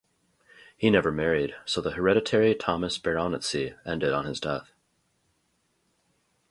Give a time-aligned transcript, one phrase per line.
[0.77, 4.71] He never married, so the hereditary Thomas baronetcy ended on his death.